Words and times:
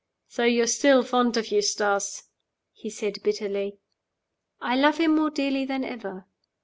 "So 0.29 0.45
you 0.45 0.63
are 0.63 0.65
still 0.65 1.03
fond 1.03 1.37
of 1.37 1.51
Eustace?" 1.51 2.23
he 2.73 2.89
said, 2.89 3.21
bitterly. 3.21 3.77
"I 4.59 4.75
love 4.75 4.97
him 4.97 5.13
more 5.15 5.29
dearly 5.29 5.63
than 5.63 5.83
ever." 5.83 6.25